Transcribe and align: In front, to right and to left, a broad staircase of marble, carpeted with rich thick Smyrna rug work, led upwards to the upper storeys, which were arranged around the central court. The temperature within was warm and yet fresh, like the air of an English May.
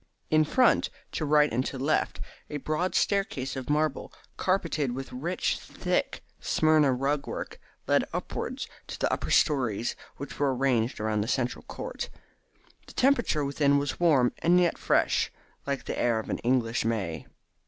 In 0.31 0.45
front, 0.45 0.89
to 1.11 1.25
right 1.25 1.53
and 1.53 1.63
to 1.67 1.77
left, 1.77 2.19
a 2.49 2.57
broad 2.57 2.95
staircase 2.95 3.55
of 3.55 3.69
marble, 3.69 4.11
carpeted 4.35 4.93
with 4.93 5.13
rich 5.13 5.59
thick 5.59 6.23
Smyrna 6.39 6.91
rug 6.91 7.27
work, 7.27 7.59
led 7.85 8.05
upwards 8.11 8.67
to 8.87 8.97
the 8.97 9.13
upper 9.13 9.29
storeys, 9.29 9.95
which 10.17 10.39
were 10.39 10.55
arranged 10.55 10.99
around 10.99 11.21
the 11.21 11.27
central 11.27 11.61
court. 11.65 12.09
The 12.87 12.93
temperature 12.93 13.45
within 13.45 13.77
was 13.77 13.99
warm 13.99 14.33
and 14.39 14.59
yet 14.59 14.79
fresh, 14.79 15.31
like 15.67 15.85
the 15.85 15.99
air 15.99 16.17
of 16.17 16.31
an 16.31 16.39
English 16.39 16.83
May. 16.83 17.27